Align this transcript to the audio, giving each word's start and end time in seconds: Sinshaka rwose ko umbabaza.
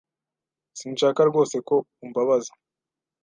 Sinshaka 0.79 1.19
rwose 1.29 1.55
ko 1.67 1.75
umbabaza. 2.03 2.53